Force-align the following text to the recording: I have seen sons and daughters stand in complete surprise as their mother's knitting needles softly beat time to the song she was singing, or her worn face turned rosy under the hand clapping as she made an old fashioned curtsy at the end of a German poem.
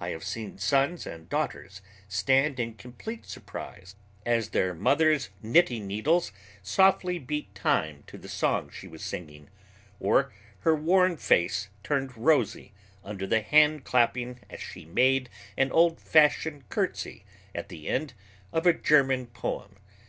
I 0.00 0.08
have 0.08 0.24
seen 0.24 0.58
sons 0.58 1.06
and 1.06 1.28
daughters 1.28 1.80
stand 2.08 2.58
in 2.58 2.74
complete 2.74 3.24
surprise 3.24 3.94
as 4.26 4.48
their 4.48 4.74
mother's 4.74 5.30
knitting 5.44 5.86
needles 5.86 6.32
softly 6.60 7.20
beat 7.20 7.54
time 7.54 8.02
to 8.08 8.18
the 8.18 8.28
song 8.28 8.70
she 8.70 8.88
was 8.88 9.00
singing, 9.04 9.48
or 10.00 10.32
her 10.66 10.74
worn 10.74 11.16
face 11.16 11.68
turned 11.84 12.16
rosy 12.18 12.72
under 13.04 13.28
the 13.28 13.42
hand 13.42 13.84
clapping 13.84 14.40
as 14.50 14.58
she 14.60 14.84
made 14.84 15.30
an 15.56 15.70
old 15.70 16.00
fashioned 16.00 16.68
curtsy 16.68 17.22
at 17.54 17.68
the 17.68 17.86
end 17.86 18.12
of 18.52 18.66
a 18.66 18.72
German 18.74 19.28
poem. 19.28 19.76